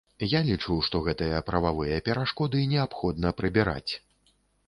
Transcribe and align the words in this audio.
Я 0.29 0.39
лічу, 0.45 0.75
што 0.87 1.01
гэтыя 1.07 1.41
прававыя 1.49 1.99
перашкоды 2.09 2.63
неабходна 2.73 3.35
прыбіраць. 3.39 3.93